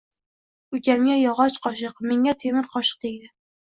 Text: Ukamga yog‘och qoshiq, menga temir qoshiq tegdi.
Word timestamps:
Ukamga 0.77 1.19
yog‘och 1.19 1.61
qoshiq, 1.69 2.03
menga 2.11 2.39
temir 2.47 2.71
qoshiq 2.77 3.09
tegdi. 3.09 3.37